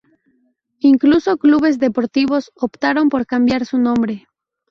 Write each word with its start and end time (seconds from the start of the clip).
Incluso 0.79 1.37
clubes 1.37 1.77
deportivos 1.77 2.51
optaron 2.55 3.09
por 3.09 3.27
cambiar 3.27 3.67
su 3.67 3.77
nombre. 3.77 4.25